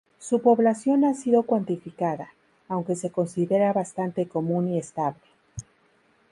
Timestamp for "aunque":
2.67-2.95